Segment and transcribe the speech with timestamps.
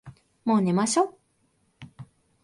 [0.45, 1.15] もう寝ましょ。